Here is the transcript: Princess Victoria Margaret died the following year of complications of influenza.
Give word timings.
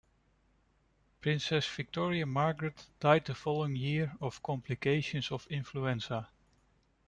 Princess 1.21 1.67
Victoria 1.67 2.25
Margaret 2.25 2.87
died 2.99 3.25
the 3.25 3.35
following 3.35 3.75
year 3.75 4.11
of 4.19 4.41
complications 4.41 5.31
of 5.31 5.45
influenza. 5.51 6.27